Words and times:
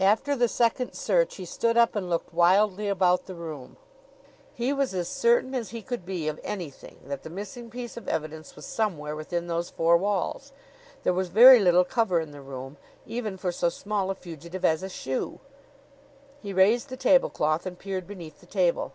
After 0.00 0.36
the 0.36 0.46
second 0.46 0.92
search 0.92 1.36
he 1.36 1.46
stood 1.46 1.74
up 1.78 1.96
and 1.96 2.10
looked 2.10 2.34
wildly 2.34 2.86
about 2.86 3.24
the 3.24 3.34
room. 3.34 3.78
He 4.52 4.74
was 4.74 4.92
as 4.92 5.08
certain 5.08 5.54
as 5.54 5.70
he 5.70 5.80
could 5.80 6.04
be 6.04 6.28
of 6.28 6.38
anything 6.44 6.98
that 7.06 7.22
the 7.22 7.30
missing 7.30 7.70
piece 7.70 7.96
of 7.96 8.06
evidence 8.06 8.56
was 8.56 8.66
somewhere 8.66 9.16
within 9.16 9.46
those 9.46 9.70
four 9.70 9.96
walls. 9.96 10.52
There 11.02 11.14
was 11.14 11.28
very 11.30 11.60
little 11.60 11.82
cover 11.84 12.20
in 12.20 12.30
the 12.30 12.42
room, 12.42 12.76
even 13.06 13.38
for 13.38 13.50
so 13.50 13.70
small 13.70 14.10
a 14.10 14.14
fugitive 14.14 14.66
as 14.66 14.82
a 14.82 14.90
shoe. 14.90 15.40
He 16.42 16.52
raised 16.52 16.90
the 16.90 16.98
tablecloth 16.98 17.64
and 17.64 17.78
peered 17.78 18.06
beneath 18.06 18.40
the 18.40 18.46
table. 18.46 18.92